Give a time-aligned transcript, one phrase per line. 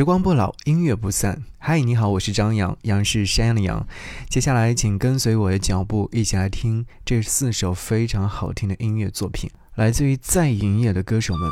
[0.00, 1.42] 时光不老，音乐不散。
[1.58, 3.86] 嗨，你好，我是张扬，杨是山羊的羊。
[4.30, 11.50] 接下来，请跟随我的脚步，一起来听这四首非常好听的音乐作品，来自于在营业的歌手们。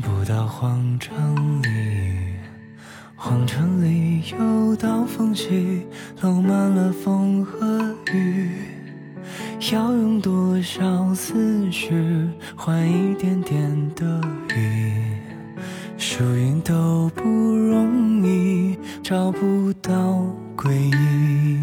[0.00, 1.68] 不到皇城里，
[3.14, 5.86] 皇城里有道缝隙
[6.20, 8.50] 漏满了风和雨，
[9.72, 11.94] 要用多少思绪
[12.56, 14.20] 换一点点的
[14.56, 14.94] 雨？
[15.96, 20.24] 输赢都不容易，找不到
[20.56, 21.58] 归依。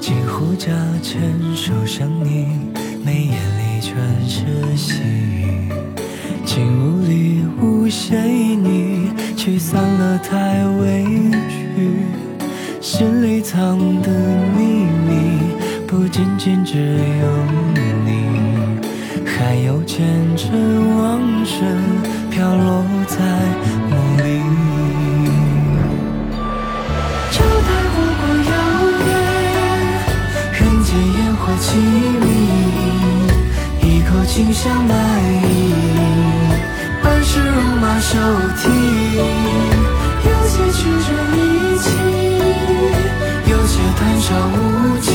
[0.00, 1.20] 几乎加牵
[1.54, 2.46] 手想你，
[3.04, 5.02] 眉眼里全是喜。
[6.44, 11.04] 景物里无限旖旎，驱散了太委
[11.48, 11.56] 屈。
[12.80, 14.10] 心里藏的
[14.56, 15.52] 秘密，
[15.86, 17.26] 不仅仅只有
[18.04, 18.08] 你，
[19.24, 20.50] 还有前尘
[20.96, 21.62] 往事
[22.30, 23.16] 飘落在
[23.90, 24.26] 梦里。
[27.30, 28.52] 就带我过遥
[29.06, 29.08] 远，
[30.52, 31.66] 人间烟火凄
[34.28, 34.94] 迷，一口清香满
[35.42, 35.48] 溢。
[37.20, 38.16] 是戎马收
[38.56, 38.70] 听，
[40.24, 41.36] 有些曲折离
[41.78, 41.86] 奇，
[43.50, 44.56] 有些谈笑无
[44.98, 45.12] 忌，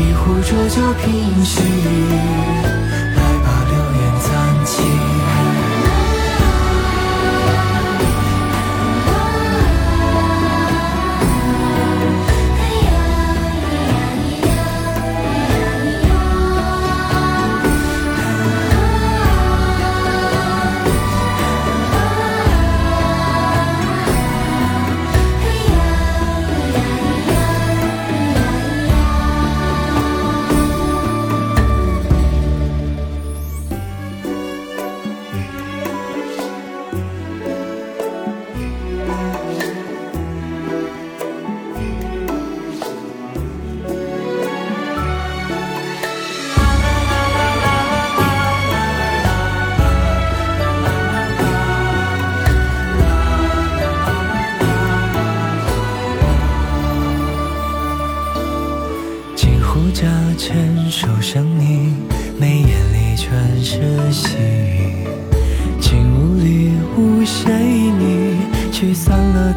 [0.00, 1.60] 一壶浊酒平息。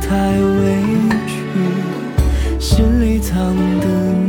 [0.01, 0.83] 太委
[1.27, 4.28] 屈心里藏的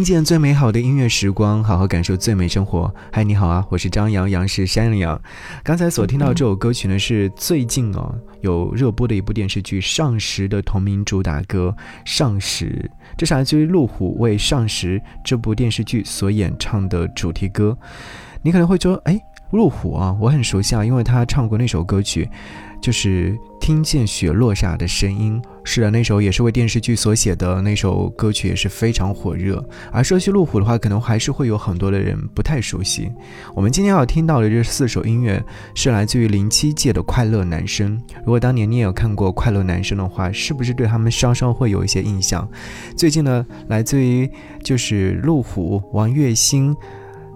[0.00, 2.90] 听见最美好的音乐时光，好好感受最美生活。
[3.12, 5.20] 嗨，你好啊，我是张扬，杨是山羊。
[5.62, 11.74] 刚才所听到这首歌曲呢，是最近哦有热播的一部电视剧《上时》的同名主打歌
[12.06, 17.76] 《上时》，这是来自于路虎为《上时》这部电视剧所演唱的主题歌。
[18.40, 19.20] 你可能会说，哎。
[19.50, 22.30] 路虎啊，我很熟悉啊，因为他唱过那首歌曲，
[22.80, 25.40] 就是听见雪落下的声音。
[25.62, 29.62] 是的，那首也是为电视剧所写的那首歌曲，也是非常火热。
[29.92, 33.12] 而说起路虎的话，可能还是会有很多的人不太熟悉。
[33.54, 35.42] 我们今天要听到的这四首音乐，
[35.74, 38.00] 是来自于零七届的快乐男生。
[38.20, 42.48] 如果当年你也有看过快乐男生的话，是不是对他们稍稍会有一些印象？
[42.96, 44.28] 最近呢，来自于
[44.64, 46.74] 就是路虎、王栎鑫。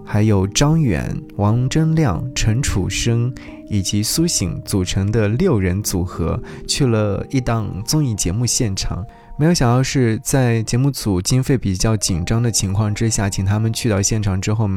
[0.05, 3.33] 还有张远、王铮亮、陈楚生
[3.67, 9.03] 以及苏醒组成的六人组合去了一档综艺节目现场，
[9.37, 14.69] 没有想到是在节目组经费比较紧张的情况之下，请他们去到现场之后，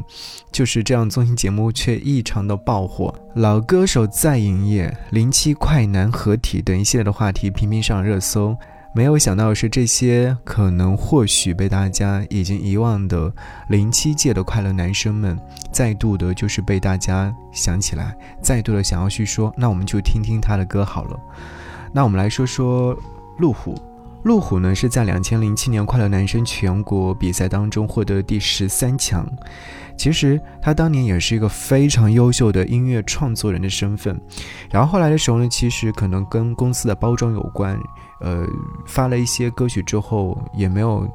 [0.50, 3.14] 就是这样综艺节目却异常的爆火。
[3.36, 8.56] 老歌手再营业、零七快男合体等一系列的话题频频上热搜。
[8.94, 13.32] 没有想到是这些可能或许被大家已经遗忘的
[13.68, 15.38] 零七届的快乐男生们，
[15.70, 21.20] 再度的就是被大家想起来，再度的想要去说，那我们就听听他的歌好了。
[21.92, 22.96] 那我们来说说
[23.38, 23.74] 路虎，
[24.24, 29.24] 路虎呢是在两千零七年快乐男生全国比赛当中获得第十三强。
[29.98, 34.18] 其实他当年也是一个非常优秀的音乐创作人的身份，
[34.70, 37.78] 然后后来的时候呢，其实可能跟公司的包装有关。
[38.20, 38.44] 呃，
[38.86, 41.08] 发了一些歌曲之后，也没有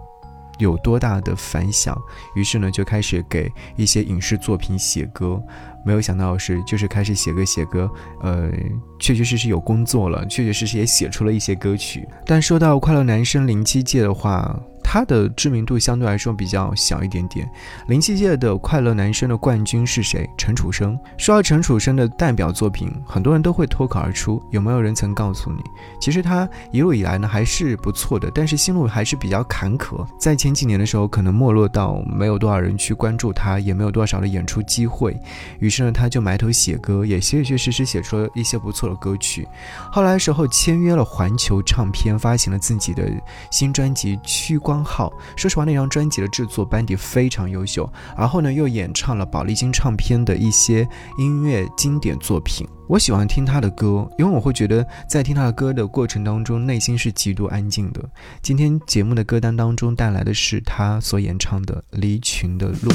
[0.57, 1.97] 有多大的反响，
[2.33, 5.41] 于是呢，就开始给一些影视作品写歌。
[5.85, 7.91] 没有想到是，就是开始写歌写歌，
[8.21, 8.49] 呃，
[8.99, 12.07] 确确实实有工作了，确确实实也写出了一些歌曲。
[12.25, 14.57] 但说到快乐男生零七届的话，
[14.93, 17.49] 他的知名度相对来说比较小一点点。
[17.87, 20.29] 零七届的快乐男生的冠军是谁？
[20.37, 20.95] 陈楚生。
[21.17, 24.39] 说到陈楚生的代表作品，很多人都会脱口而出。
[24.51, 25.63] 有没有人曾告诉你，
[25.99, 30.05] 其实他一路以来呢还是不错的，但是心路还是比较坎坷。
[30.19, 35.19] 在前几年的时候，可能没落到没有多少人去关注他，也没有多少的演出机会。
[35.57, 39.47] 于是呢，他就埋头写歌，也确确实实写出了一些不错的歌曲。
[39.91, 43.09] 后来时候，签约了环球唱片，发行了自己的
[43.49, 44.81] 新专辑《趋光》。
[44.83, 50.87] 号，说实话，那张专辑的制作班底非常优秀，而后呢又演唱了宝丽金唱片的一些
[51.17, 52.67] 音乐经典作品。
[52.87, 58.03] 我喜欢听他的歌，因为我会觉得在听他的歌的过程当中，内心是极度安静的。
[58.41, 62.91] 今天节目的歌单当中带来的是他所演唱的《离群的路》。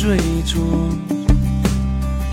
[0.00, 0.16] 追
[0.46, 0.88] 逐，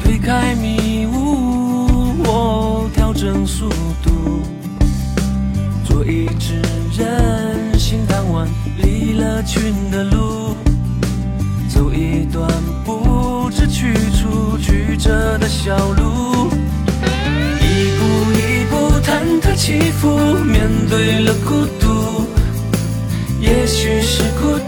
[0.02, 3.68] 推开迷雾，我调整速
[4.02, 4.42] 度，
[5.84, 6.62] 做一只
[6.98, 8.48] 任性贪玩，
[8.78, 10.56] 离了群的路，
[11.68, 12.50] 走一段
[12.86, 16.48] 不知去处曲折的小路，
[17.60, 22.26] 一步一步忐忑起伏，面对了孤独，
[23.42, 24.67] 也许是孤独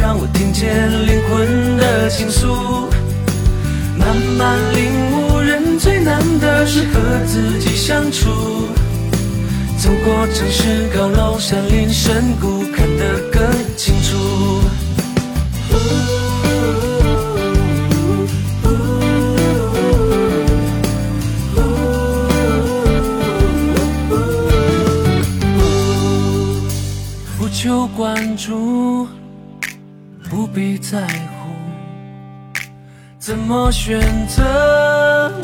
[0.00, 2.08] 让我听见灵魂的。
[2.08, 2.88] 倾诉，
[3.98, 8.30] 慢慢领悟，人最难的是和自己相处。
[9.76, 13.42] 走过城市高楼、山林深谷，看得更
[13.76, 14.16] 清楚。
[27.38, 29.06] 不求关注，
[30.28, 31.52] 不必在乎。
[33.18, 34.42] 怎么选择？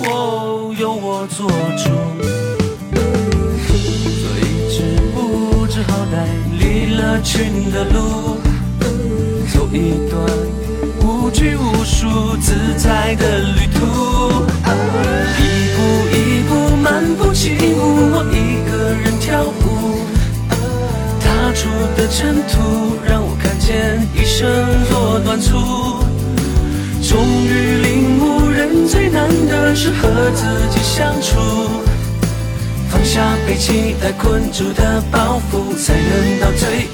[0.01, 1.91] 我由我做主。
[4.21, 4.77] 做一只
[5.15, 6.15] 不知好歹、
[6.59, 8.37] 离了群的鹿，
[9.53, 10.21] 走一段
[11.03, 13.81] 无拘无束、自在的旅途。
[15.39, 15.41] 一
[15.75, 15.79] 步
[16.11, 17.77] 一步漫步起舞，
[18.13, 19.51] 我一个人跳舞。
[21.21, 23.32] 踏出的尘土，让我
[23.63, 24.51] 看见一生
[24.91, 25.57] 若短促。
[27.01, 31.39] 终于领悟，人最难的是和自己相处。
[32.91, 36.89] 放下被期待困住的包袱，才能到最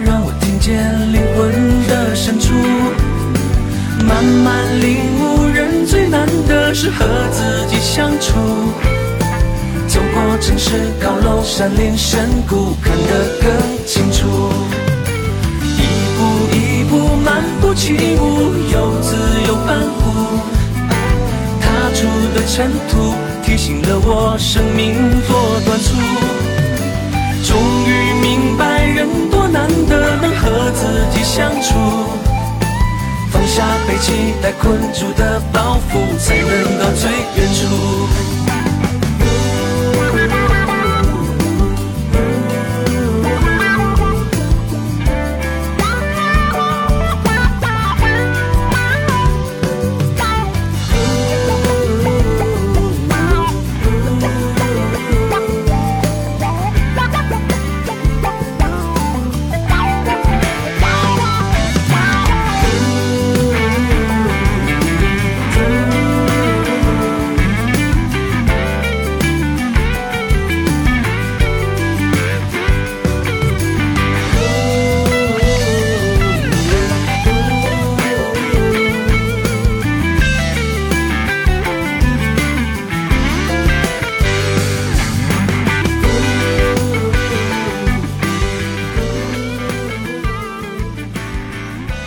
[0.00, 0.76] 让我听见
[1.12, 2.52] 灵魂的深处，
[4.04, 8.34] 慢慢领悟人最难的是和自己相处。
[9.88, 10.70] 走过城市
[11.00, 13.46] 高楼山林深谷，看得更
[13.86, 14.26] 清楚。
[15.62, 15.82] 一
[16.16, 16.18] 步
[16.52, 20.40] 一步漫步起舞，又自由反复，
[21.60, 23.14] 踏出的尘土。
[23.46, 24.92] 提醒了我生命
[25.28, 25.94] 多短促，
[28.28, 31.78] 明白人多难得能和自己相处，
[33.30, 37.62] 放下被期待困住的包袱，才能到最远处。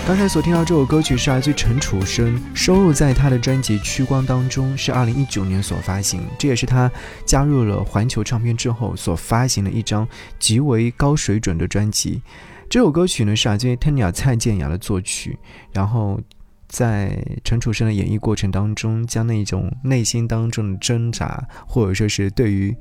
[0.09, 6.23] 刚才所听到这首歌曲是来自于陈楚生，收录在他的专辑《趋光》当中，是二零一九年所发行。
[6.39, 6.91] 这也是他
[7.27, 10.07] 加入了环球唱片之后所发行的一张
[10.39, 12.23] 极为高水准的专辑。
[12.71, 15.37] 这首歌曲呢是来自于 Tanya 蔡健雅的作曲，
[15.71, 16.19] 然后
[16.67, 22.75] 在陈楚生的演绎过程当中，将那种内心当中的挣扎，或者说是对于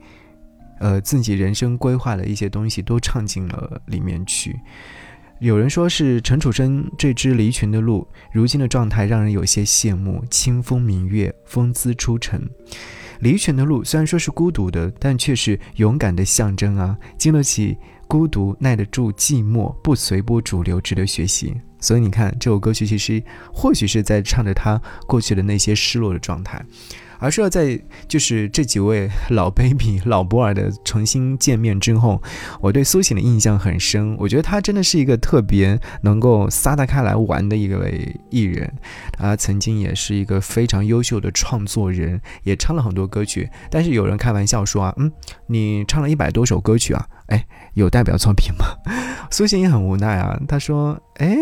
[0.81, 4.59] 呃自己人生规划的一些东西，都唱进了里面去。
[5.41, 10.25] 有人说是陈楚生这只离群的鹿，如今的状态让人有些羡慕。
[10.29, 12.43] 清风明月，风姿出尘。
[13.21, 16.99] 离群的鹿虽然说是孤独的，但却是勇敢的象征啊！
[17.17, 17.77] 经得起
[18.09, 21.55] 孤独，耐得住寂寞，不随波逐流，值得学习。
[21.81, 26.65] 所以你看，这首歌曲其实或许是在唱着他过去的那些失落的状态。
[27.19, 32.23] 而是要在就是这几位老 baby 老博尔的重新见面之后，
[32.61, 34.17] 我对苏醒的印象很深。
[34.19, 38.73] 我觉得他真的是一个特别能够撒得开来玩的一位艺人。
[39.13, 43.49] 他曾经也是一个非常优秀的创作人，也唱了很多歌曲。
[43.71, 45.13] 但是有人开玩笑说啊，嗯，
[45.47, 48.67] 你唱了一百多首歌曲啊，哎，有代表作品吗？
[49.31, 51.37] 苏醒也很无奈啊，他说，哎。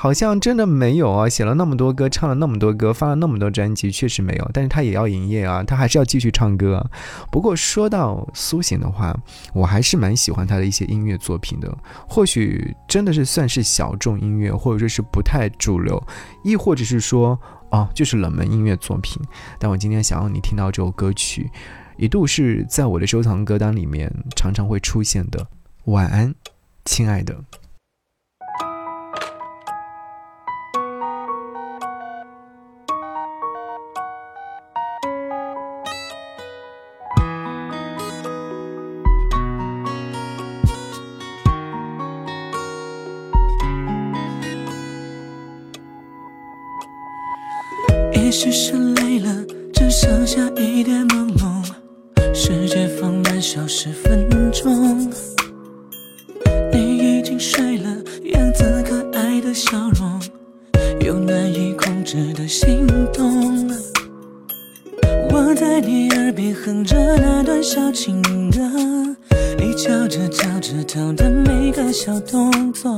[0.00, 4.50] 好像真的没有啊，写了那么多歌，唱了那么多歌，发了那么多专辑，确实没有。
[4.50, 6.82] 但是他也要营业啊，他还是要继续唱歌。
[7.30, 9.14] 不过说到苏醒的话，
[9.52, 11.70] 我还是蛮喜欢他的一些音乐作品的。
[12.08, 16.02] 或许真的是算是小众音乐，或者说是不太主流，
[16.42, 17.38] 亦或者是说
[17.68, 19.20] 哦，就是冷门音乐作品。
[19.58, 21.50] 但我今天想要你听到这首歌曲，
[21.98, 25.46] 一度是在我的收藏歌单里面常常会出现的。
[25.84, 26.34] 晚安，
[26.86, 27.36] 亲爱的。
[62.60, 63.68] 心动。
[65.30, 68.60] 我在你耳边哼着那段小情歌，
[69.58, 72.94] 你翘着脚趾头的每个小动作。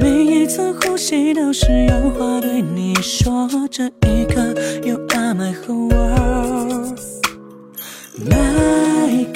[0.00, 4.42] 每一次呼吸都是有话对你说，这一刻
[4.84, 6.96] ，You are my whole world，My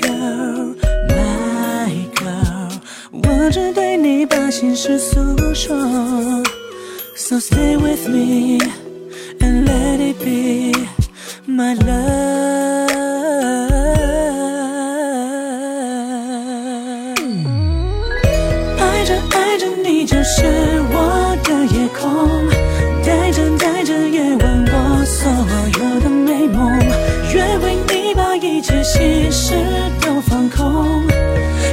[0.01, 2.73] girl，My girl，
[3.13, 5.15] 我只对你把心事诉
[5.55, 5.77] 说
[7.15, 8.59] ，So stay with me
[9.49, 10.75] and let it be
[11.47, 12.89] my love。
[18.79, 20.45] 爱着爱着你就是
[20.93, 22.47] 我的夜空，
[23.03, 25.31] 带着带着夜晚我所
[25.81, 26.79] 有的美梦，
[27.35, 29.55] 愿为你把一切心事
[30.03, 31.03] 都放空，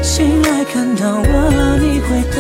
[0.02, 2.40] 醒来看到我你会懂，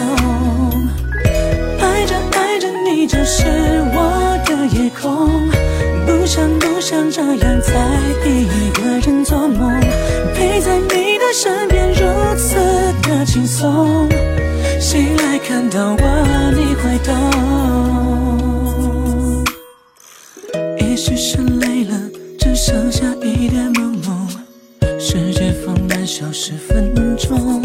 [6.36, 7.72] 想不想这样再
[8.26, 9.80] 一个人做梦，
[10.36, 10.60] 陪。
[10.60, 12.00] 在你的身边如
[12.36, 12.58] 此
[13.04, 14.10] 的轻松，
[14.78, 17.16] 醒来看到我你会懂。
[20.78, 21.98] 也许是累了，
[22.38, 24.28] 只剩下一点朦胧，
[25.00, 27.64] 世界放慢消失分钟。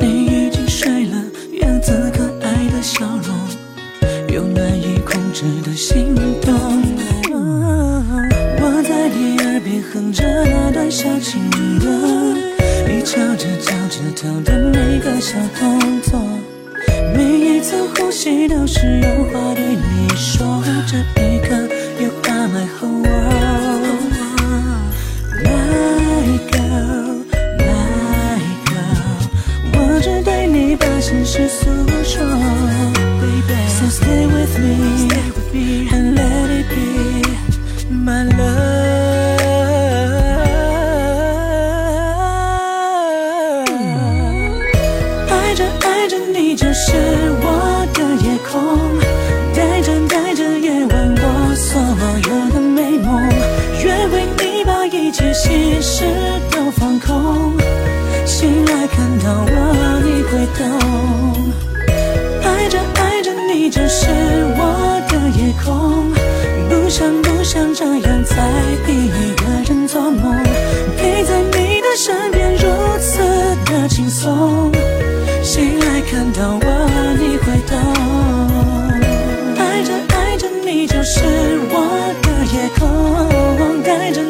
[0.00, 1.14] 你已经睡了，
[1.60, 3.32] 样子可爱的笑容，
[4.34, 6.77] 有难以控制的心动。
[10.98, 11.86] 小情歌，
[12.88, 16.20] 你瞧着脚趾头的每个小动作，
[17.14, 20.60] 每一次呼吸都是有话对你说。
[20.88, 21.54] 这一刻
[22.00, 23.78] ，You are my whole world，My
[26.50, 27.68] girl，My
[28.66, 29.22] girl，
[29.74, 31.66] 我只对你把心事诉
[32.02, 32.26] 说
[33.20, 34.97] ，Baby，So stay with me
[55.40, 56.04] 心事
[56.50, 57.52] 都放空，
[58.26, 60.66] 醒来看到我你会懂。
[62.42, 64.08] 爱着爱着你就是
[64.56, 66.10] 我的夜空，
[66.68, 68.34] 不想不想这样再
[68.88, 70.42] 一个人做梦，
[70.96, 72.66] 陪在你的身边如
[72.98, 73.22] 此
[73.70, 74.72] 的轻松，
[75.40, 76.66] 醒来看到我
[77.16, 77.78] 你会懂。
[79.56, 81.22] 爱着爱着你就是
[81.70, 84.20] 我的夜空，带着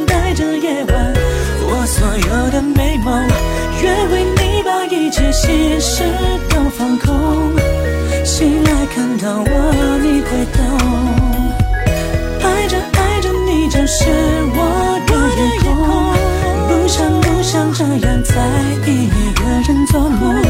[3.83, 6.03] 愿为你把一切心事
[6.51, 7.07] 都放空，
[8.25, 9.51] 醒来看到我
[10.03, 10.59] 你会懂。
[12.43, 14.05] 爱着爱着你就是
[14.55, 14.59] 我
[15.07, 15.67] 的夜空，
[16.69, 18.33] 不想不想这样再
[18.87, 20.43] 一个人做梦，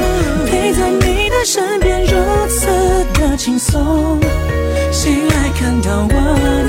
[0.47, 2.13] 陪在你的身边如
[2.49, 2.67] 此
[3.15, 4.19] 的轻松，
[4.91, 6.15] 醒来看到我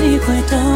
[0.00, 0.69] 你会懂。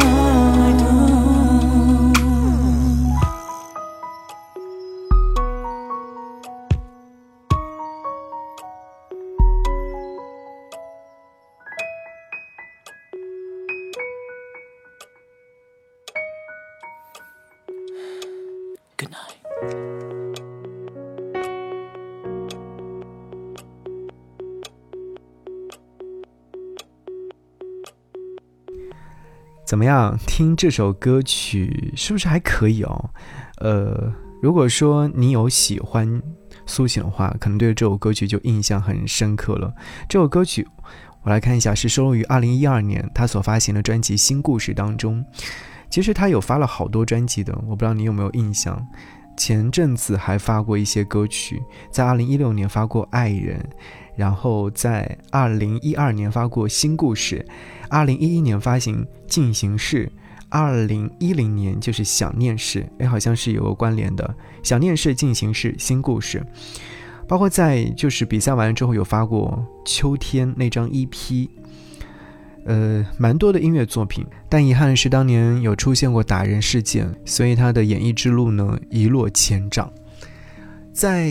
[29.75, 30.17] 怎么样？
[30.25, 33.09] 听这首歌曲是不是还可以哦？
[33.57, 34.09] 呃，
[34.41, 36.21] 如果说你有喜欢
[36.65, 39.73] 苏醒的话，可能对这首歌曲就印象很深刻了。
[40.07, 40.65] 这首歌曲
[41.23, 45.21] 我来看一下，是收录于二零一二年他所发行的专辑《新故事》当中。
[45.89, 48.81] 其实他有发了好多专辑的，我不知道你有没有印象。
[49.35, 51.61] 前阵子还发过一些歌曲，
[51.91, 53.59] 在二零一六年发过《爱人》，
[54.15, 57.45] 然后在二零一二年发过《新故事》，
[57.89, 60.05] 二零一一年发行《进行式》，
[60.49, 64.35] 二零一零年就是《想念式》，哎，好像是有个关联的，
[64.67, 66.39] 《想念式》《进行式》《新故事》，
[67.27, 71.49] 包括在就是比赛完了之后有发过《秋天》那张 EP。
[72.67, 79.87] 呃，蛮多的音乐作品，但遗憾是当年有出现过打人事件，所以他的演艺之路呢一落千丈。
[80.91, 81.29] 在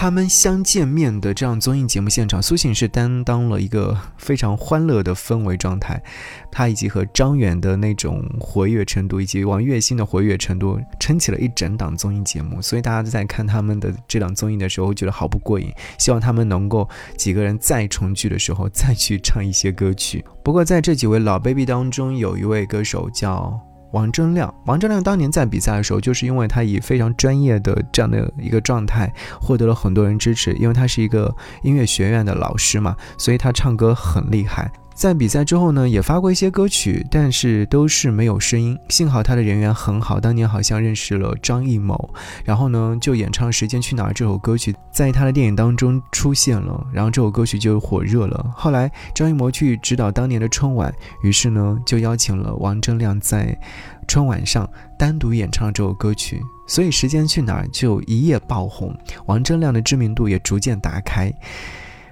[0.00, 6.02] 他们相见面的这样综艺节目现场，苏醒是担当了一个非常欢乐的氛围状态，
[6.50, 12.62] 他以及和张远的那种活跃程度，以及王栎鑫的活跃程度，撑起了一整档综艺节目。
[12.62, 20.24] 所以大家在看他们的这档综艺的时候，觉得好不过瘾，希望他们能够几个人再重聚的时候，再去唱一些歌曲。
[20.42, 23.60] 不过在这几位老 baby 当中，有一位歌手叫。
[23.92, 30.52] 王铮亮，王铮亮当年在比赛的时候，就是因为他以非常专业的这样的一个状态，获得了很多人支持。
[30.54, 34.70] 因为他是一个音乐学院的老师嘛，所以他唱歌很厉害。
[35.00, 38.78] 在比赛之后呢，也发过一些歌曲，但是都是没有声音。
[38.90, 42.10] 幸好他的人缘很好，当年好像认识了张艺谋，
[42.44, 48.52] 然后呢就演唱《时间去哪儿》这首歌曲，在他的电影当中出现了，然后这首歌曲就火热了。
[48.54, 53.58] 后来张艺谋去指导当年的春晚，于是呢就邀请了王铮亮在
[54.06, 61.32] 春晚上单独演唱这首歌曲，所以《时间去哪儿》就一夜爆红，王铮亮的知名度也逐渐打开。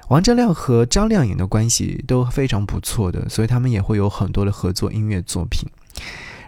[0.09, 5.69] 王铮亮和张靓颖的关系都非常不错的，所以他们也会有很多的合作音乐作品。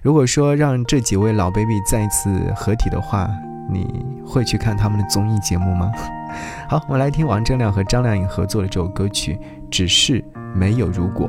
[0.02, 3.28] 如果说让这几位老 baby 再次合体的话，
[3.70, 3.86] 你
[4.24, 5.92] 会去看他们的综艺节目吗？
[6.70, 9.34] 好，我们来听王铮亮和张靓颖合作的这首歌曲
[9.70, 11.28] 《只是没有如果》。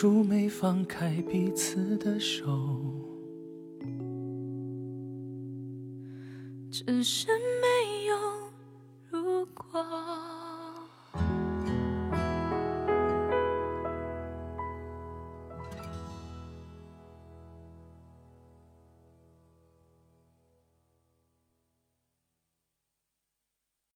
[0.00, 2.46] 住没放开彼此的手
[6.70, 7.26] 只是
[7.60, 8.16] 没有
[9.10, 9.84] 如果